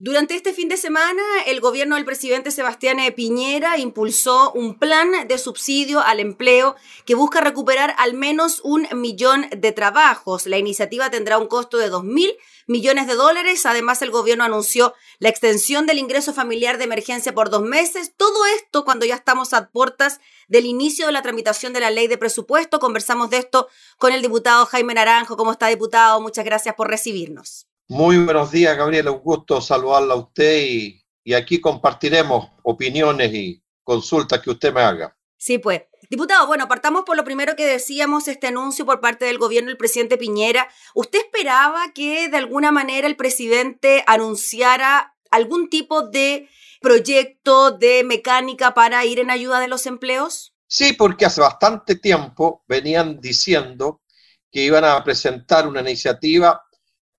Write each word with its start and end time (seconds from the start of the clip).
Durante 0.00 0.36
este 0.36 0.52
fin 0.52 0.68
de 0.68 0.76
semana, 0.76 1.22
el 1.46 1.60
gobierno 1.60 1.96
del 1.96 2.04
presidente 2.04 2.52
Sebastián 2.52 2.98
Piñera 3.16 3.78
impulsó 3.78 4.52
un 4.52 4.78
plan 4.78 5.26
de 5.26 5.38
subsidio 5.38 5.98
al 5.98 6.20
empleo 6.20 6.76
que 7.04 7.16
busca 7.16 7.40
recuperar 7.40 7.96
al 7.98 8.14
menos 8.14 8.60
un 8.62 8.86
millón 8.94 9.48
de 9.50 9.72
trabajos. 9.72 10.46
La 10.46 10.56
iniciativa 10.56 11.10
tendrá 11.10 11.36
un 11.38 11.48
costo 11.48 11.78
de 11.78 11.88
dos 11.88 12.04
mil 12.04 12.32
millones 12.68 13.08
de 13.08 13.16
dólares. 13.16 13.66
Además, 13.66 14.00
el 14.00 14.12
gobierno 14.12 14.44
anunció 14.44 14.94
la 15.18 15.30
extensión 15.30 15.84
del 15.86 15.98
ingreso 15.98 16.32
familiar 16.32 16.78
de 16.78 16.84
emergencia 16.84 17.34
por 17.34 17.50
dos 17.50 17.62
meses. 17.62 18.12
Todo 18.16 18.46
esto 18.46 18.84
cuando 18.84 19.04
ya 19.04 19.16
estamos 19.16 19.52
a 19.52 19.68
puertas 19.68 20.20
del 20.46 20.66
inicio 20.66 21.06
de 21.06 21.12
la 21.12 21.22
tramitación 21.22 21.72
de 21.72 21.80
la 21.80 21.90
ley 21.90 22.06
de 22.06 22.18
presupuesto. 22.18 22.78
Conversamos 22.78 23.30
de 23.30 23.38
esto 23.38 23.66
con 23.98 24.12
el 24.12 24.22
diputado 24.22 24.64
Jaime 24.66 24.94
Naranjo. 24.94 25.36
¿Cómo 25.36 25.50
está, 25.50 25.66
diputado? 25.66 26.20
Muchas 26.20 26.44
gracias 26.44 26.76
por 26.76 26.86
recibirnos. 26.86 27.67
Muy 27.90 28.18
buenos 28.18 28.50
días, 28.50 28.76
Gabriela. 28.76 29.10
Un 29.10 29.20
gusto 29.20 29.62
saludarla 29.62 30.12
a 30.12 30.18
usted 30.18 30.58
y, 30.62 31.02
y, 31.24 31.32
aquí 31.32 31.58
compartiremos 31.58 32.50
opiniones 32.62 33.32
y 33.32 33.62
consultas 33.82 34.42
que 34.42 34.50
usted 34.50 34.74
me 34.74 34.82
haga. 34.82 35.16
Sí, 35.38 35.56
pues. 35.56 35.82
Diputado, 36.10 36.46
bueno, 36.46 36.68
partamos 36.68 37.04
por 37.04 37.16
lo 37.16 37.24
primero 37.24 37.56
que 37.56 37.66
decíamos, 37.66 38.28
este 38.28 38.48
anuncio 38.48 38.84
por 38.84 39.00
parte 39.00 39.24
del 39.24 39.38
gobierno 39.38 39.68
del 39.68 39.78
presidente 39.78 40.18
Piñera. 40.18 40.68
¿Usted 40.94 41.18
esperaba 41.18 41.92
que 41.94 42.28
de 42.28 42.36
alguna 42.36 42.72
manera 42.72 43.06
el 43.06 43.16
presidente 43.16 44.04
anunciara 44.06 45.14
algún 45.30 45.70
tipo 45.70 46.02
de 46.02 46.48
proyecto 46.82 47.70
de 47.70 48.04
mecánica 48.04 48.74
para 48.74 49.04
ir 49.06 49.18
en 49.18 49.30
ayuda 49.30 49.60
de 49.60 49.68
los 49.68 49.86
empleos? 49.86 50.54
Sí, 50.66 50.92
porque 50.92 51.24
hace 51.24 51.40
bastante 51.40 51.96
tiempo 51.96 52.64
venían 52.68 53.18
diciendo 53.20 54.02
que 54.50 54.62
iban 54.62 54.84
a 54.84 55.02
presentar 55.02 55.66
una 55.66 55.80
iniciativa 55.80 56.67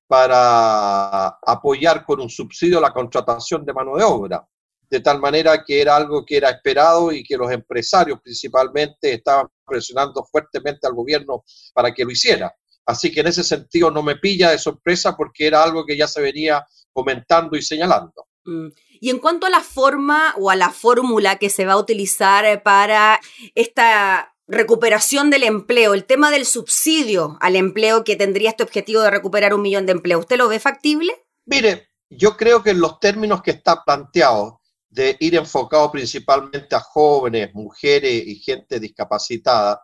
para 0.10 1.28
apoyar 1.46 2.04
con 2.04 2.20
un 2.20 2.32
subsidio 2.32 2.82
la 2.82 2.92
contratación 2.92 3.64
de 3.64 3.74
mano 3.74 3.96
de 3.96 4.04
obra, 4.04 4.44
de 4.90 5.02
tal 5.02 5.20
manera 5.20 5.64
que 5.64 5.80
era 5.80 5.96
algo 5.96 6.26
que 6.26 6.38
era 6.38 6.50
esperado 6.50 7.12
y 7.12 7.24
que 7.24 7.38
los 7.38 7.52
empresarios 7.52 8.20
principalmente 8.20 9.14
estaban 9.14 9.46
presionando 9.64 10.26
fuertemente 10.26 10.88
al 10.88 10.96
gobierno 10.96 11.44
para 11.76 11.94
que 11.94 12.04
lo 12.04 12.10
hiciera. 12.10 12.52
Así 12.88 13.12
que 13.12 13.20
en 13.20 13.28
ese 13.28 13.44
sentido 13.44 13.92
no 13.92 14.02
me 14.02 14.16
pilla 14.16 14.50
de 14.50 14.58
sorpresa 14.58 15.16
porque 15.16 15.46
era 15.46 15.62
algo 15.62 15.86
que 15.86 15.96
ya 15.96 16.08
se 16.08 16.24
venía 16.24 16.66
comentando 16.92 17.56
y 17.56 17.62
señalando. 17.62 18.26
Mm. 18.46 18.70
Y 19.02 19.12
en 19.12 19.20
cuanto 19.20 19.46
a 19.46 19.52
la 19.52 19.62
forma 19.62 20.34
o 20.40 20.50
a 20.50 20.56
la 20.56 20.72
fórmula 20.72 21.38
que 21.38 21.52
se 21.52 21.68
va 21.68 21.74
a 21.74 21.78
utilizar 21.78 22.64
para 22.64 23.20
esta 23.54 24.34
recuperación 24.50 25.30
del 25.30 25.44
empleo, 25.44 25.94
el 25.94 26.06
tema 26.06 26.32
del 26.32 26.46
subsidio 26.46 27.38
al 27.40 27.56
empleo 27.56 28.04
que 28.04 28.16
tendría 28.16 28.50
este 28.50 28.64
objetivo 28.64 29.02
de 29.02 29.12
recuperar 29.12 29.54
un 29.54 29.62
millón 29.62 29.86
de 29.86 29.92
empleos, 29.92 30.22
¿usted 30.22 30.38
lo 30.38 30.50
ve 30.50 30.60
factible? 30.60 31.14
Mire, 31.46 31.90
yo 32.10 32.36
creo 32.36 32.64
que 32.64 32.72
en 32.72 32.82
los 32.82 33.00
términos 33.00 33.44
que 33.44 33.52
está 33.52 33.84
planteado 33.84 34.62
de 34.90 35.16
ir 35.20 35.36
enfocado 35.36 35.92
principalmente 35.92 36.76
a 36.76 36.80
jóvenes, 36.80 37.54
mujeres 37.54 38.24
y 38.26 38.36
gente 38.38 38.80
discapacitada, 38.80 39.84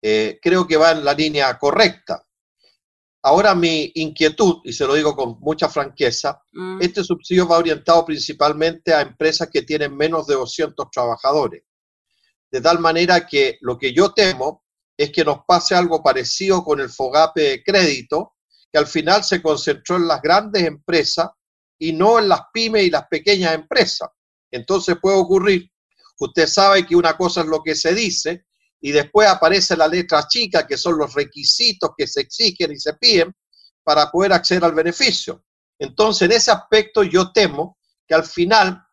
eh, 0.00 0.38
creo 0.40 0.66
que 0.66 0.76
va 0.76 0.92
en 0.92 1.04
la 1.04 1.12
línea 1.12 1.58
correcta. 1.58 2.24
Ahora 3.20 3.52
mi 3.56 3.90
inquietud, 3.96 4.60
y 4.62 4.72
se 4.72 4.86
lo 4.86 4.94
digo 4.94 5.16
con 5.16 5.40
mucha 5.40 5.68
franqueza, 5.68 6.40
mm. 6.52 6.80
este 6.80 7.02
subsidio 7.02 7.48
va 7.48 7.58
orientado 7.58 8.04
principalmente 8.04 8.94
a 8.94 9.00
empresas 9.00 9.48
que 9.52 9.62
tienen 9.62 9.96
menos 9.96 10.28
de 10.28 10.34
200 10.34 10.88
trabajadores 10.92 11.64
de 12.50 12.60
tal 12.60 12.78
manera 12.78 13.26
que 13.26 13.58
lo 13.60 13.78
que 13.78 13.92
yo 13.92 14.12
temo 14.12 14.64
es 14.96 15.12
que 15.12 15.24
nos 15.24 15.44
pase 15.46 15.74
algo 15.74 16.02
parecido 16.02 16.64
con 16.64 16.80
el 16.80 16.90
FOGAPE 16.90 17.40
de 17.40 17.62
crédito, 17.62 18.34
que 18.72 18.78
al 18.78 18.86
final 18.86 19.22
se 19.22 19.40
concentró 19.40 19.96
en 19.96 20.08
las 20.08 20.20
grandes 20.20 20.64
empresas 20.64 21.28
y 21.78 21.92
no 21.92 22.18
en 22.18 22.28
las 22.28 22.42
pymes 22.52 22.84
y 22.84 22.90
las 22.90 23.06
pequeñas 23.08 23.54
empresas. 23.54 24.08
Entonces 24.50 24.96
puede 25.00 25.16
ocurrir, 25.16 25.70
usted 26.18 26.46
sabe 26.46 26.84
que 26.84 26.96
una 26.96 27.16
cosa 27.16 27.42
es 27.42 27.46
lo 27.46 27.62
que 27.62 27.74
se 27.74 27.94
dice 27.94 28.46
y 28.80 28.90
después 28.90 29.28
aparece 29.28 29.76
la 29.76 29.88
letra 29.88 30.26
chica, 30.26 30.66
que 30.66 30.76
son 30.76 30.98
los 30.98 31.14
requisitos 31.14 31.90
que 31.96 32.06
se 32.06 32.22
exigen 32.22 32.72
y 32.72 32.78
se 32.78 32.94
piden 32.94 33.34
para 33.84 34.10
poder 34.10 34.32
acceder 34.32 34.64
al 34.64 34.74
beneficio. 34.74 35.44
Entonces, 35.78 36.22
en 36.22 36.32
ese 36.32 36.50
aspecto 36.50 37.02
yo 37.02 37.30
temo 37.32 37.78
que 38.06 38.14
al 38.14 38.24
final 38.24 38.84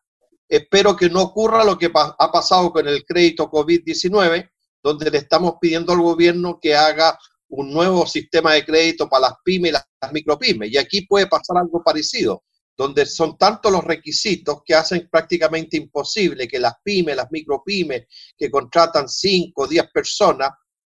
Espero 0.48 0.96
que 0.96 1.08
no 1.08 1.22
ocurra 1.22 1.64
lo 1.64 1.76
que 1.76 1.90
ha 1.94 2.32
pasado 2.32 2.70
con 2.72 2.86
el 2.86 3.04
crédito 3.04 3.50
COVID-19, 3.50 4.50
donde 4.82 5.10
le 5.10 5.18
estamos 5.18 5.54
pidiendo 5.60 5.92
al 5.92 6.00
gobierno 6.00 6.58
que 6.60 6.76
haga 6.76 7.18
un 7.48 7.72
nuevo 7.72 8.06
sistema 8.06 8.54
de 8.54 8.64
crédito 8.64 9.08
para 9.08 9.28
las 9.28 9.34
pymes 9.44 9.70
y 9.70 9.72
las 9.72 10.12
micropymes. 10.12 10.70
Y 10.70 10.78
aquí 10.78 11.02
puede 11.02 11.26
pasar 11.26 11.58
algo 11.58 11.82
parecido, 11.82 12.44
donde 12.76 13.06
son 13.06 13.36
tantos 13.36 13.72
los 13.72 13.84
requisitos 13.84 14.62
que 14.64 14.74
hacen 14.74 15.08
prácticamente 15.10 15.76
imposible 15.76 16.46
que 16.46 16.60
las 16.60 16.74
pymes, 16.82 17.16
las 17.16 17.30
micropymes 17.30 18.06
que 18.36 18.50
contratan 18.50 19.08
5 19.08 19.62
o 19.62 19.66
10 19.66 19.90
personas, 19.92 20.50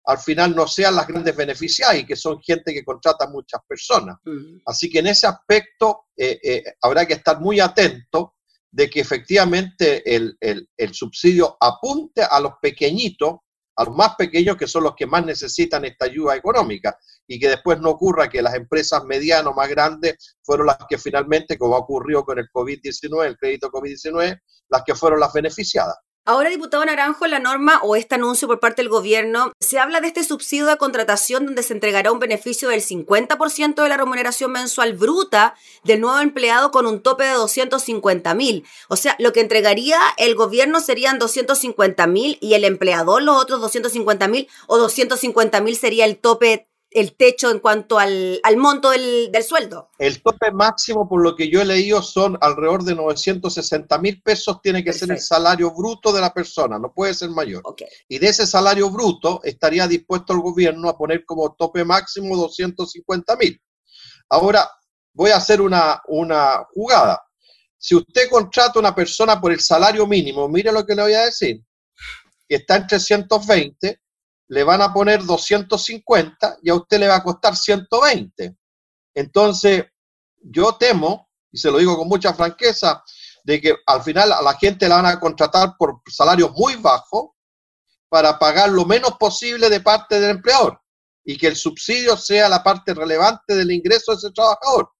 al 0.04 0.18
final 0.18 0.54
no 0.54 0.66
sean 0.66 0.96
las 0.96 1.06
grandes 1.06 1.36
beneficiarias, 1.36 2.06
que 2.06 2.16
son 2.16 2.40
gente 2.40 2.72
que 2.72 2.84
contrata 2.84 3.28
muchas 3.28 3.60
personas. 3.66 4.16
Así 4.66 4.88
que 4.90 5.00
en 5.00 5.08
ese 5.08 5.26
aspecto 5.26 6.06
eh, 6.16 6.38
eh, 6.42 6.64
habrá 6.82 7.06
que 7.06 7.14
estar 7.14 7.40
muy 7.40 7.60
atento 7.60 8.34
de 8.72 8.88
que 8.88 9.00
efectivamente 9.00 10.02
el, 10.14 10.36
subsidio 10.92 11.56
apunte 11.60 12.22
a 12.22 12.40
los 12.40 12.52
pequeñitos, 12.60 13.38
a 13.76 13.84
los 13.84 13.94
más 13.94 14.14
pequeños 14.16 14.56
que 14.56 14.66
son 14.66 14.84
los 14.84 14.94
que 14.94 15.06
más 15.06 15.24
necesitan 15.24 15.84
esta 15.84 16.04
ayuda 16.04 16.36
económica 16.36 16.96
y 17.26 17.38
que 17.38 17.48
después 17.48 17.80
no 17.80 17.90
ocurra 17.90 18.28
que 18.28 18.42
las 18.42 18.54
empresas 18.54 19.04
medianas 19.04 19.54
más 19.54 19.68
grandes 19.68 20.36
fueron 20.42 20.66
las 20.66 20.78
que 20.88 20.98
finalmente, 20.98 21.56
como 21.56 21.76
ha 21.76 21.78
ocurrido 21.78 22.24
con 22.24 22.38
el 22.38 22.48
COVID-19, 22.52 23.26
el 23.26 23.38
crédito 23.38 23.70
COVID-19, 23.70 24.38
las 24.68 24.82
que 24.84 24.94
fueron 24.94 25.20
las 25.20 25.32
beneficiadas. 25.32 25.96
Ahora, 26.26 26.50
diputado 26.50 26.84
Naranjo, 26.84 27.26
la 27.26 27.38
norma 27.38 27.80
o 27.82 27.96
este 27.96 28.16
anuncio 28.16 28.46
por 28.46 28.60
parte 28.60 28.82
del 28.82 28.90
gobierno, 28.90 29.52
se 29.58 29.78
habla 29.78 30.02
de 30.02 30.08
este 30.08 30.22
subsidio 30.22 30.66
de 30.66 30.76
contratación 30.76 31.46
donde 31.46 31.62
se 31.62 31.72
entregará 31.72 32.12
un 32.12 32.18
beneficio 32.18 32.68
del 32.68 32.82
50% 32.82 33.82
de 33.82 33.88
la 33.88 33.96
remuneración 33.96 34.52
mensual 34.52 34.92
bruta 34.92 35.54
del 35.82 36.00
nuevo 36.00 36.20
empleado 36.20 36.70
con 36.70 36.86
un 36.86 37.00
tope 37.00 37.24
de 37.24 37.32
250 37.32 38.34
mil. 38.34 38.64
O 38.88 38.96
sea, 38.96 39.16
lo 39.18 39.32
que 39.32 39.40
entregaría 39.40 39.98
el 40.18 40.34
gobierno 40.34 40.80
serían 40.80 41.18
250 41.18 42.06
mil 42.06 42.36
y 42.40 42.52
el 42.52 42.64
empleador 42.64 43.22
los 43.22 43.40
otros 43.40 43.60
250 43.62 44.28
mil 44.28 44.46
o 44.66 44.76
250 44.76 45.60
mil 45.62 45.74
sería 45.74 46.04
el 46.04 46.18
tope 46.18 46.69
el 46.90 47.16
techo 47.16 47.50
en 47.50 47.60
cuanto 47.60 47.98
al, 47.98 48.40
monto 48.56 48.90
del, 48.90 49.30
sueldo? 49.44 49.90
El 49.98 50.20
tope 50.22 50.50
máximo, 50.50 51.08
por 51.08 51.22
lo 51.22 51.36
que 51.36 51.48
yo 51.48 51.62
he 51.62 51.64
leído, 51.64 52.02
son 52.02 52.36
alrededor 52.40 52.82
de 52.84 52.94
960 52.94 53.98
mil 53.98 54.20
pesos, 54.22 54.60
tiene 54.60 54.82
que 54.82 54.92
ser 54.92 55.10
el 55.10 55.20
salario 55.20 55.72
bruto 55.72 56.12
de 56.12 56.20
la 56.20 56.34
persona, 56.34 56.78
no 56.78 56.92
puede 56.92 57.14
ser 57.14 57.30
mayor. 57.30 57.62
Y 58.08 58.18
de 58.18 58.28
ese 58.28 58.46
salario 58.46 58.90
bruto 58.90 59.40
estaría 59.44 59.86
dispuesto 59.86 60.32
el 60.32 60.40
gobierno 60.40 60.88
a 60.88 60.98
poner 60.98 61.24
como 61.24 61.54
tope 61.54 61.84
máximo 61.84 62.36
250 62.36 63.36
mil. 63.36 63.60
Ahora, 64.28 64.68
voy 65.12 65.30
a 65.30 65.36
hacer 65.36 65.60
una, 65.60 66.02
una 66.08 66.64
jugada. 66.72 67.22
Si 67.78 67.94
usted 67.94 68.28
contrata 68.28 68.72
a 68.76 68.80
una 68.80 68.94
persona 68.94 69.40
por 69.40 69.52
el 69.52 69.60
salario 69.60 70.06
mínimo, 70.06 70.48
mire 70.48 70.72
lo 70.72 70.84
que 70.84 70.94
le 70.94 71.02
voy 71.02 71.14
a 71.14 71.24
decir, 71.24 71.62
que 72.48 72.56
está 72.56 72.76
en 72.76 72.86
320, 72.86 74.00
le 74.50 74.64
van 74.64 74.82
a 74.82 74.92
poner 74.92 75.24
250 75.24 76.58
y 76.62 76.70
a 76.70 76.74
usted 76.74 76.98
le 76.98 77.06
va 77.06 77.16
a 77.16 77.22
costar 77.22 77.56
120. 77.56 78.56
Entonces, 79.14 79.84
yo 80.42 80.74
temo, 80.74 81.30
y 81.52 81.58
se 81.58 81.70
lo 81.70 81.78
digo 81.78 81.96
con 81.96 82.08
mucha 82.08 82.34
franqueza, 82.34 83.04
de 83.44 83.60
que 83.60 83.76
al 83.86 84.02
final 84.02 84.32
a 84.32 84.42
la 84.42 84.54
gente 84.54 84.88
la 84.88 84.96
van 84.96 85.06
a 85.06 85.20
contratar 85.20 85.76
por 85.78 86.02
salarios 86.10 86.50
muy 86.56 86.74
bajos 86.74 87.30
para 88.08 88.40
pagar 88.40 88.70
lo 88.70 88.84
menos 88.84 89.16
posible 89.18 89.70
de 89.70 89.80
parte 89.80 90.18
del 90.18 90.30
empleador 90.30 90.80
y 91.24 91.38
que 91.38 91.46
el 91.46 91.54
subsidio 91.54 92.16
sea 92.16 92.48
la 92.48 92.64
parte 92.64 92.92
relevante 92.92 93.54
del 93.54 93.70
ingreso 93.70 94.10
de 94.10 94.18
ese 94.18 94.32
trabajador. 94.32 94.90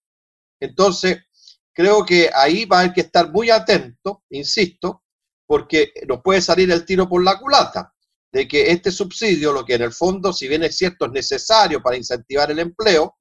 Entonces, 0.61 1.25
creo 1.73 2.05
que 2.05 2.31
ahí 2.33 2.67
va 2.67 2.77
a 2.77 2.81
haber 2.83 2.93
que 2.93 3.01
estar 3.01 3.33
muy 3.33 3.51
atento, 3.51 4.23
insisto, 4.31 5.03
porque 5.45 5.93
nos 6.07 6.23
puede 6.23 6.41
salir 6.41 6.71
el 6.71 6.85
tiro 6.85 7.09
por 7.09 7.25
la 7.25 7.37
culata 7.37 7.93
de 8.33 8.47
que 8.47 8.71
este 8.71 8.93
subsidio, 8.93 9.53
lo 9.53 9.65
que 9.65 9.75
en 9.75 9.83
el 9.83 9.93
fondo, 9.93 10.33
si 10.33 10.49
bien 10.49 10.63
es 10.63 10.77
cierto, 10.77 11.07
es 11.07 11.13
necesario 11.13 11.83
para 11.83 11.97
incentivar 11.97 12.51
el 12.51 12.61
empleo, 12.61 13.17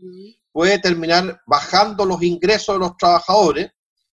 puede 0.52 0.80
terminar 0.80 1.42
bajando 1.46 2.06
los 2.06 2.22
ingresos 2.22 2.76
de 2.76 2.80
los 2.80 2.98
trabajadores, 2.98 3.72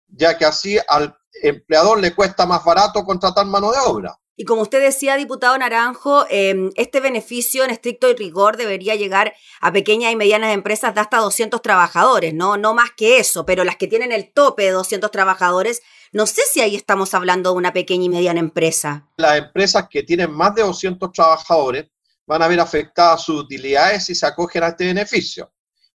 ya 0.08 0.38
que 0.38 0.46
así 0.46 0.78
al 0.90 1.16
empleador 1.42 2.00
le 2.00 2.14
cuesta 2.14 2.46
más 2.46 2.64
barato 2.64 3.04
contratar 3.04 3.46
mano 3.46 3.72
de 3.72 3.80
obra. 3.80 4.18
Y 4.36 4.46
como 4.46 4.64
usted 4.64 4.82
decía, 4.82 5.18
diputado 5.18 5.58
Naranjo, 5.58 6.26
em, 6.30 6.72
este 6.76 7.00
beneficio 7.00 7.64
en 7.64 7.70
estricto 7.70 8.12
rigor 8.14 8.58
debería 8.58 8.96
llegar 8.96 9.34
a 9.60 9.72
pequeñas 9.72 10.12
y 10.12 10.16
medianas 10.16 10.54
empresas 10.54 10.96
de 10.96 11.02
hasta 11.02 11.18
200 11.18 11.62
trabajadores, 11.62 12.34
¿no? 12.34 12.58
No 12.58 12.74
más 12.74 12.90
que 12.98 13.20
eso, 13.20 13.46
pero 13.46 13.64
las 13.64 13.76
que 13.76 13.88
tienen 13.88 14.12
el 14.12 14.34
tope 14.34 14.64
de 14.64 14.72
200 14.72 15.12
trabajadores 15.12 15.82
no 16.14 16.26
sé 16.26 16.42
si 16.52 16.60
ahí 16.60 16.76
estamos 16.76 17.14
hablando 17.14 17.52
de 17.52 17.58
una 17.58 17.72
pequeña 17.72 18.06
y 18.06 18.10
mediana 18.10 18.40
empresa. 18.40 19.08
Las 19.18 19.38
empresas 19.38 19.88
que 19.90 20.04
tienen 20.04 20.32
más 20.32 20.54
de 20.56 20.62
200 20.62 21.12
trabajadores 21.12 21.88
van 22.28 22.42
a 22.42 22.48
ver 22.48 22.60
afectadas 22.60 23.24
sus 23.24 23.44
utilidades 23.44 24.06
si 24.06 24.16
se 24.16 24.26
acogen 24.26 24.64
a 24.64 24.70
este 24.70 24.86
beneficio. 24.86 25.52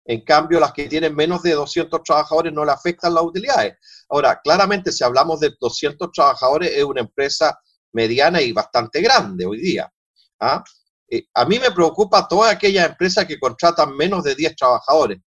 En 0.05 0.21
cambio, 0.21 0.59
las 0.59 0.73
que 0.73 0.87
tienen 0.87 1.15
menos 1.15 1.41
de 1.41 1.53
200 1.53 2.03
trabajadores 2.03 2.53
no 2.53 2.65
le 2.65 2.71
afectan 2.71 3.13
las 3.13 3.23
utilidades. 3.23 3.77
Ahora, 4.09 4.39
claramente, 4.43 4.91
si 4.91 5.03
hablamos 5.03 5.39
de 5.39 5.51
200 5.59 6.11
trabajadores, 6.11 6.71
es 6.75 6.83
una 6.83 7.01
empresa 7.01 7.57
mediana 7.93 8.41
y 8.41 8.51
bastante 8.51 9.01
grande 9.01 9.45
hoy 9.45 9.61
día. 9.61 9.91
¿ah? 10.39 10.63
Eh, 11.09 11.25
a 11.33 11.45
mí 11.45 11.57
me 11.57 11.71
preocupa 11.71 12.27
todas 12.27 12.53
aquellas 12.53 12.87
empresas 12.89 13.25
que 13.25 13.39
contratan 13.39 13.95
menos 13.95 14.23
de 14.23 14.35
10 14.35 14.55
trabajadores. 14.55 15.19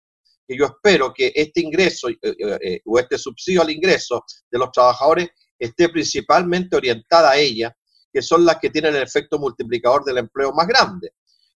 Y 0.48 0.58
yo 0.58 0.66
espero 0.66 1.12
que 1.12 1.32
este 1.34 1.60
ingreso 1.60 2.08
eh, 2.08 2.18
eh, 2.22 2.80
o 2.84 2.98
este 2.98 3.18
subsidio 3.18 3.62
al 3.62 3.70
ingreso 3.70 4.24
de 4.50 4.58
los 4.58 4.70
trabajadores 4.70 5.28
esté 5.58 5.88
principalmente 5.88 6.76
orientada 6.76 7.30
a 7.30 7.36
ellas, 7.36 7.72
que 8.12 8.22
son 8.22 8.44
las 8.44 8.58
que 8.58 8.70
tienen 8.70 8.94
el 8.94 9.02
efecto 9.02 9.38
multiplicador 9.38 10.04
del 10.04 10.18
empleo 10.18 10.52
más 10.52 10.66
grande. 10.66 11.12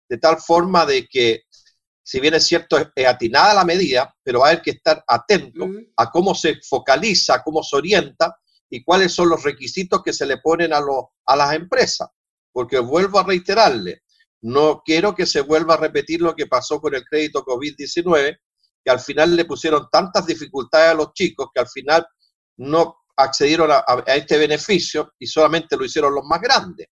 De 0.07 0.17
tal 0.17 0.37
forma 0.37 0.85
de 0.85 1.07
que 1.07 1.43
si 2.09 2.19
bien 2.19 2.33
es 2.33 2.47
cierto, 2.47 2.75
es 2.95 3.05
atinada 3.05 3.53
la 3.53 3.63
medida, 3.63 4.11
pero 4.23 4.39
va 4.39 4.47
a 4.47 4.49
haber 4.49 4.63
que 4.63 4.71
estar 4.71 5.03
atento 5.07 5.69
a 5.95 6.09
cómo 6.09 6.33
se 6.33 6.59
focaliza, 6.67 7.43
cómo 7.43 7.61
se 7.61 7.75
orienta 7.75 8.35
y 8.67 8.83
cuáles 8.83 9.13
son 9.13 9.29
los 9.29 9.43
requisitos 9.43 10.01
que 10.01 10.11
se 10.11 10.25
le 10.25 10.37
ponen 10.37 10.73
a, 10.73 10.81
a 11.25 11.35
las 11.35 11.53
empresas. 11.53 12.09
Porque 12.51 12.79
vuelvo 12.79 13.19
a 13.19 13.23
reiterarle, 13.23 14.01
no 14.41 14.81
quiero 14.83 15.13
que 15.13 15.27
se 15.27 15.41
vuelva 15.41 15.75
a 15.75 15.77
repetir 15.77 16.19
lo 16.21 16.35
que 16.35 16.47
pasó 16.47 16.81
con 16.81 16.95
el 16.95 17.05
crédito 17.05 17.45
COVID-19, 17.45 18.39
que 18.89 18.93
al 18.93 18.99
final 18.99 19.35
le 19.35 19.45
pusieron 19.45 19.87
tantas 19.91 20.25
dificultades 20.25 20.91
a 20.91 20.93
los 20.95 21.13
chicos 21.13 21.49
que 21.53 21.61
al 21.61 21.67
final 21.67 22.07
no 22.57 23.03
accedieron 23.15 23.69
a 23.71 23.83
este 24.15 24.37
beneficio 24.39 25.13
y 25.19 25.27
solamente 25.27 25.77
lo 25.77 25.85
hicieron 25.85 26.15
los 26.15 26.25
más 26.25 26.41
grandes. 26.41 26.87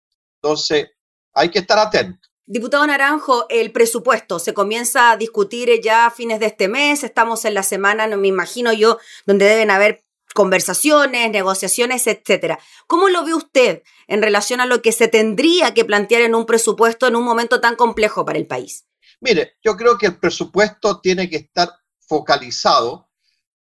Entonces, 0.41 0.87
hay 1.33 1.49
que 1.49 1.59
estar 1.59 1.77
atentos. 1.77 2.31
Diputado 2.45 2.87
Naranjo, 2.87 3.45
el 3.49 3.71
presupuesto 3.71 4.39
se 4.39 4.55
comienza 4.55 5.11
a 5.11 5.17
discutir 5.17 5.69
ya 5.83 6.07
a 6.07 6.11
fines 6.11 6.39
de 6.39 6.47
este 6.47 6.67
mes. 6.67 7.03
Estamos 7.03 7.45
en 7.45 7.53
la 7.53 7.63
semana, 7.63 8.07
no 8.07 8.17
me 8.17 8.27
imagino 8.27 8.73
yo, 8.73 8.97
donde 9.27 9.45
deben 9.45 9.69
haber 9.69 10.03
conversaciones, 10.33 11.29
negociaciones, 11.29 12.07
etcétera. 12.07 12.57
¿Cómo 12.87 13.07
lo 13.09 13.23
ve 13.23 13.35
usted 13.35 13.83
en 14.07 14.23
relación 14.23 14.61
a 14.61 14.65
lo 14.65 14.81
que 14.81 14.93
se 14.93 15.07
tendría 15.07 15.75
que 15.75 15.85
plantear 15.85 16.23
en 16.23 16.33
un 16.33 16.47
presupuesto 16.47 17.05
en 17.05 17.15
un 17.15 17.23
momento 17.23 17.61
tan 17.61 17.75
complejo 17.75 18.25
para 18.25 18.39
el 18.39 18.47
país? 18.47 18.87
Mire, 19.21 19.57
yo 19.63 19.77
creo 19.77 19.97
que 19.97 20.07
el 20.07 20.17
presupuesto 20.17 20.99
tiene 20.99 21.29
que 21.29 21.37
estar 21.37 21.69
focalizado 22.13 23.09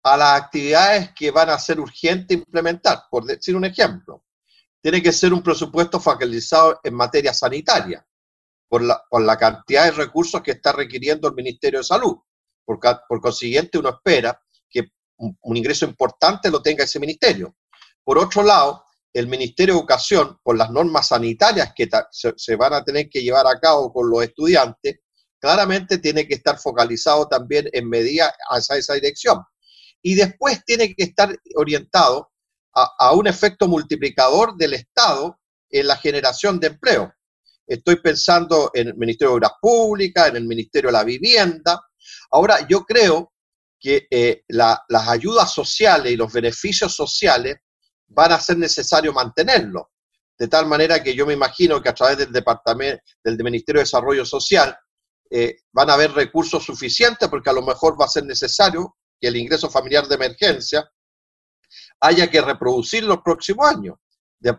a 0.04 0.16
las 0.16 0.40
actividades 0.40 1.10
que 1.16 1.32
van 1.32 1.50
a 1.50 1.58
ser 1.58 1.80
urgentes 1.80 2.38
implementar. 2.38 3.06
Por 3.10 3.26
decir 3.26 3.56
un 3.56 3.66
ejemplo, 3.66 4.24
tiene 4.80 5.02
que 5.02 5.12
ser 5.12 5.34
un 5.34 5.42
presupuesto 5.42 6.00
focalizado 6.00 6.80
en 6.84 6.94
materia 6.94 7.34
sanitaria 7.34 8.06
por 8.70 8.84
la, 8.84 9.04
por 9.10 9.24
la 9.24 9.36
cantidad 9.36 9.86
de 9.86 9.92
recursos 9.92 10.44
que 10.44 10.52
está 10.52 10.74
requiriendo 10.74 11.28
el 11.28 11.34
Ministerio 11.34 11.80
de 11.80 11.86
Salud. 11.86 12.18
Por, 12.64 12.80
por 13.10 13.20
consiguiente, 13.20 13.80
uno 13.80 13.90
espera 13.90 14.40
que 14.70 14.92
un, 15.18 15.58
ingreso 15.58 15.86
importante 15.86 16.52
lo 16.52 16.62
tenga 16.62 16.84
ese 16.84 17.00
ministerio. 17.00 17.56
Por 18.04 18.20
otro 18.20 18.44
lado, 18.44 18.84
el 19.12 19.28
Ministerio 19.28 19.74
de 19.74 19.80
Educación, 19.80 20.40
por 20.44 20.56
las 20.56 20.70
normas 20.70 21.08
sanitarias 21.08 21.74
que 21.76 21.90
se, 22.12 22.56
van 22.56 22.74
a 22.74 22.84
tener 22.84 23.10
que 23.10 23.24
llevar 23.24 23.48
a 23.48 23.60
cabo 23.60 23.92
con 23.92 24.08
los 24.08 24.22
estudiantes, 24.22 25.00
claramente 25.46 26.00
tiene 26.00 26.28
que 26.28 26.34
estar 26.34 26.58
focalizado 26.58 27.28
también 27.28 27.70
en 27.72 27.88
medidas 27.88 28.34
hacia 28.50 28.78
esa 28.78 28.96
dirección. 28.96 29.44
Y 30.02 30.16
después 30.16 30.66
tiene 30.66 30.96
que 30.96 31.04
estar 31.04 31.40
orientado 31.56 32.32
a, 32.74 32.90
a 32.98 33.12
un 33.12 33.28
efecto 33.28 33.68
multiplicador 33.68 34.58
del 34.58 34.74
Estado 34.74 35.40
en 35.70 35.86
la 35.86 35.98
generación 35.98 36.60
de 36.60 36.68
empleo. 36.68 37.14
Estoy 37.68 37.98
pensando 37.98 38.72
en 38.74 38.88
el 38.88 38.96
Ministerio 38.96 39.34
de 39.34 39.36
Obras 39.36 39.52
Públicas, 39.62 40.30
en 40.30 40.38
el 40.38 40.46
Ministerio 40.46 40.88
de 40.88 40.94
la 40.94 41.04
Vivienda. 41.04 41.80
Ahora, 42.32 42.68
yo 42.68 42.84
creo 42.84 43.32
que 43.80 44.08
eh, 44.10 44.42
las 44.48 44.80
ayudas 45.08 45.54
sociales 45.54 46.12
y 46.12 46.16
los 46.16 46.34
beneficios 46.34 46.96
sociales 46.96 47.58
van 48.08 48.32
a 48.32 48.40
ser 48.40 48.58
necesario 48.58 49.14
mantenerlos. 49.14 49.84
De 50.40 50.48
tal 50.48 50.66
manera 50.66 51.04
que 51.04 51.14
yo 51.14 51.28
me 51.28 51.34
imagino 51.34 51.80
que 51.84 51.90
a 51.90 51.94
través 51.94 52.18
del 52.18 52.32
Departamento, 52.32 53.04
del 53.24 53.38
Ministerio 53.44 53.80
de 53.80 53.84
Desarrollo 53.84 54.26
Social, 54.26 54.76
eh, 55.30 55.58
van 55.72 55.90
a 55.90 55.94
haber 55.94 56.12
recursos 56.12 56.64
suficientes 56.64 57.28
porque 57.30 57.50
a 57.50 57.54
lo 57.54 57.62
mejor 57.62 58.00
va 58.00 58.06
a 58.06 58.10
ser 58.10 58.26
necesario 58.26 58.98
que 59.20 59.28
el 59.28 59.36
ingreso 59.36 59.70
familiar 59.70 60.08
de 60.08 60.16
emergencia 60.16 60.90
haya 62.02 62.30
que 62.30 62.42
reproducir 62.42 63.04
los 63.04 63.22
próximos 63.22 63.68
años 63.68 63.96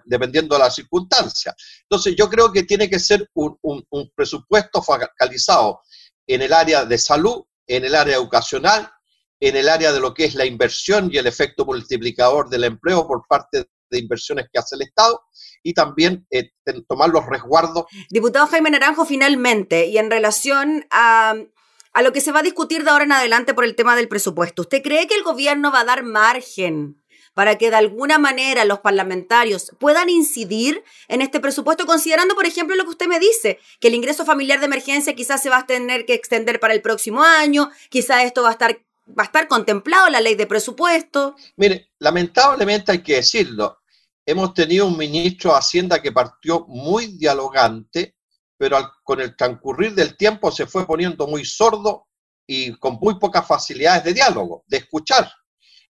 dependiendo 0.04 0.56
de 0.56 0.62
las 0.62 0.74
circunstancias. 0.74 1.54
Entonces, 1.82 2.14
yo 2.16 2.28
creo 2.28 2.52
que 2.52 2.64
tiene 2.64 2.88
que 2.88 2.98
ser 2.98 3.28
un, 3.34 4.12
presupuesto 4.14 4.82
focalizado 4.82 5.82
en 6.26 6.42
el 6.42 6.52
área 6.52 6.84
de 6.84 6.98
salud, 6.98 7.44
en 7.66 7.84
el 7.84 7.94
área 7.94 8.16
educacional, 8.16 8.90
en 9.38 9.56
el 9.56 9.68
área 9.68 9.92
de 9.92 10.00
lo 10.00 10.14
que 10.14 10.24
es 10.24 10.34
la 10.34 10.46
inversión 10.46 11.10
y 11.12 11.18
el 11.18 11.26
efecto 11.26 11.64
multiplicador 11.64 12.48
del 12.48 12.64
empleo 12.64 13.06
por 13.06 13.26
parte 13.28 13.66
de 13.90 13.98
inversiones 13.98 14.46
que 14.52 14.58
hace 14.58 14.76
el 14.76 14.82
Estado 14.82 15.20
y 15.62 15.74
también 15.74 16.26
eh, 16.30 16.50
tomar 16.88 17.10
los 17.10 17.26
resguardos. 17.26 17.84
Diputado 18.10 18.46
Jaime 18.46 18.70
Naranjo, 18.70 19.04
finalmente, 19.04 19.86
y 19.86 19.98
en 19.98 20.10
relación 20.10 20.86
a, 20.90 21.34
a 21.92 22.02
lo 22.02 22.12
que 22.12 22.20
se 22.20 22.32
va 22.32 22.40
a 22.40 22.44
discutir 22.44 22.84
de 22.84 22.90
ahora 22.90 23.04
en 23.04 23.12
adelante 23.12 23.54
por 23.54 23.64
el 23.64 23.74
tema 23.76 23.96
del 23.96 24.08
presupuesto, 24.08 24.62
¿usted 24.62 24.82
cree 24.82 25.06
que 25.06 25.14
el 25.14 25.22
gobierno 25.22 25.72
va 25.72 25.80
a 25.80 25.84
dar 25.84 26.02
margen 26.02 27.02
para 27.36 27.58
que 27.58 27.68
de 27.68 27.76
alguna 27.76 28.18
manera 28.18 28.64
los 28.64 28.80
parlamentarios 28.80 29.70
puedan 29.78 30.08
incidir 30.08 30.82
en 31.06 31.20
este 31.20 31.38
presupuesto, 31.38 31.84
considerando, 31.84 32.34
por 32.34 32.46
ejemplo, 32.46 32.74
lo 32.76 32.84
que 32.84 32.90
usted 32.90 33.08
me 33.08 33.18
dice, 33.18 33.58
que 33.78 33.88
el 33.88 33.94
ingreso 33.94 34.24
familiar 34.24 34.58
de 34.58 34.64
emergencia 34.64 35.14
quizás 35.14 35.42
se 35.42 35.50
va 35.50 35.58
a 35.58 35.66
tener 35.66 36.06
que 36.06 36.14
extender 36.14 36.60
para 36.60 36.72
el 36.72 36.80
próximo 36.80 37.22
año, 37.22 37.70
quizás 37.90 38.24
esto 38.24 38.42
va 38.42 38.48
a 38.48 38.52
estar 38.52 38.85
va 39.06 39.22
a 39.22 39.26
estar 39.26 39.48
contemplado 39.48 40.08
la 40.10 40.20
ley 40.20 40.34
de 40.34 40.46
presupuesto. 40.46 41.36
Mire, 41.56 41.92
lamentablemente 41.98 42.92
hay 42.92 43.02
que 43.02 43.16
decirlo, 43.16 43.78
hemos 44.24 44.54
tenido 44.54 44.86
un 44.86 44.96
ministro 44.96 45.52
de 45.52 45.58
Hacienda 45.58 46.02
que 46.02 46.12
partió 46.12 46.66
muy 46.68 47.06
dialogante, 47.18 48.16
pero 48.58 48.92
con 49.04 49.20
el 49.20 49.36
transcurrir 49.36 49.94
del 49.94 50.16
tiempo 50.16 50.50
se 50.50 50.66
fue 50.66 50.86
poniendo 50.86 51.26
muy 51.26 51.44
sordo 51.44 52.08
y 52.46 52.72
con 52.78 52.94
muy 53.00 53.18
pocas 53.18 53.46
facilidades 53.46 54.04
de 54.04 54.14
diálogo, 54.14 54.64
de 54.66 54.78
escuchar. 54.78 55.30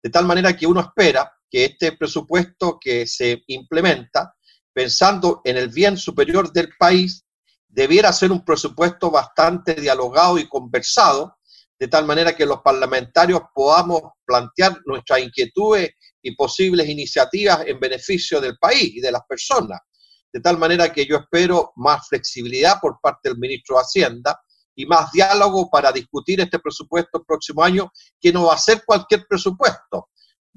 De 0.03 0.11
tal 0.11 0.27
manera 0.27 0.57
que 0.57 0.67
uno 0.67 0.81
espera 0.81 1.33
que 1.51 1.65
este 1.65 1.93
presupuesto 1.93 2.79
que 2.79 3.07
se 3.07 3.43
implementa, 3.47 4.35
pensando 4.73 5.41
en 5.45 5.57
el 5.57 5.69
bien 5.69 5.97
superior 5.97 6.53
del 6.53 6.71
país, 6.79 7.25
debiera 7.69 8.13
ser 8.13 8.33
un 8.33 8.45
presupuesto 8.45 9.11
bastante 9.11 9.75
dialogado 9.75 10.39
y 10.39 10.49
conversado, 10.49 11.39
de 11.79 11.89
tal 11.89 12.07
manera 12.07 12.35
que 12.35 12.47
los 12.47 12.63
parlamentarios 12.63 13.41
podamos 13.55 14.01
plantear 14.25 14.81
nuestras 14.87 15.21
inquietudes 15.21 15.91
y 16.23 16.35
posibles 16.35 16.89
iniciativas 16.89 17.65
en 17.67 17.79
beneficio 17.79 18.41
del 18.41 18.57
país 18.59 18.95
y 18.95 19.01
de 19.01 19.13
las 19.13 19.23
personas. 19.29 19.81
De 20.33 20.41
tal 20.41 20.59
manera 20.59 20.93
que 20.93 21.07
yo 21.07 21.17
espero 21.17 21.73
más 21.77 22.09
flexibilidad 22.09 22.81
por 22.81 22.99
parte 23.01 23.29
del 23.29 23.39
ministro 23.39 23.77
de 23.77 23.83
Hacienda 23.83 24.41
y 24.75 24.87
más 24.87 25.13
diálogo 25.13 25.71
para 25.71 25.93
discutir 25.93 26.41
este 26.41 26.59
presupuesto 26.59 27.19
el 27.19 27.25
próximo 27.25 27.63
año, 27.63 27.91
que 28.21 28.33
no 28.33 28.47
va 28.47 28.55
a 28.55 28.59
ser 28.59 28.83
cualquier 28.85 29.27
presupuesto 29.27 30.09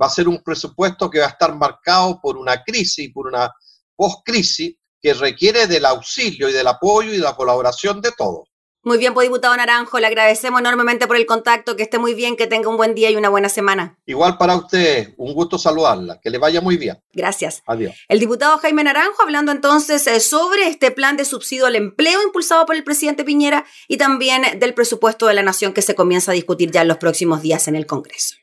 va 0.02 0.08
a 0.08 0.10
ser 0.10 0.28
un 0.28 0.42
presupuesto 0.42 1.10
que 1.10 1.20
va 1.20 1.26
a 1.26 1.30
estar 1.30 1.54
marcado 1.56 2.20
por 2.22 2.38
una 2.38 2.64
crisis, 2.64 3.12
por 3.14 3.28
una 3.28 3.52
post-crisis 3.96 4.76
que 5.02 5.14
requiere 5.14 5.68
del 5.68 5.86
auxilio 5.86 6.50
y 6.50 6.54
del 6.54 6.68
apoyo 6.68 7.10
y 7.10 7.18
de 7.18 7.24
la 7.24 7.36
colaboración 7.36 8.02
de 8.02 8.12
todos. 8.14 8.49
Muy 8.82 8.98
bien, 8.98 9.14
pues 9.14 9.28
diputado 9.28 9.56
Naranjo, 9.58 10.00
le 10.00 10.08
agradecemos 10.08 10.62
enormemente 10.62 11.06
por 11.06 11.18
el 11.18 11.26
contacto, 11.26 11.76
que 11.76 11.84
esté 11.84 12.00
muy 12.00 12.14
bien, 12.14 12.38
que 12.38 12.48
tenga 12.48 12.70
un 12.70 12.78
buen 12.78 12.96
día 12.96 13.12
y 13.12 13.18
una 13.18 13.28
buena 13.28 13.50
semana. 13.50 13.98
Igual 14.06 14.38
para 14.38 14.56
usted, 14.56 15.14
un 15.18 15.34
gusto 15.34 15.58
saludarla, 15.58 16.20
que 16.22 16.30
le 16.30 16.38
vaya 16.38 16.62
muy 16.62 16.78
bien. 16.78 16.98
Gracias. 17.12 17.62
Adiós. 17.66 17.94
El 18.08 18.20
diputado 18.20 18.58
Jaime 18.60 18.86
Naranjo 18.86 19.22
hablando 19.22 19.52
entonces 19.52 20.08
eh, 20.08 20.22
sobre 20.22 20.68
este 20.68 20.92
plan 20.92 21.18
de 21.18 21.26
subsidio 21.26 21.66
al 21.66 21.76
empleo 21.76 22.24
impulsado 22.24 22.66
por 22.66 22.76
el 22.76 22.86
presidente 22.86 23.26
Piñera 23.26 23.66
y 23.90 23.98
también 23.98 24.60
del 24.60 24.74
presupuesto 24.74 25.28
de 25.28 25.34
la 25.34 25.44
Nación 25.44 25.74
que 25.74 25.82
se 25.82 25.94
comienza 25.94 26.32
a 26.32 26.36
discutir 26.36 26.72
ya 26.72 26.82
en 26.82 26.88
los 26.88 26.98
próximos 26.98 27.42
días 27.42 27.68
en 27.68 27.76
el 27.76 27.86
Congreso. 27.86 28.39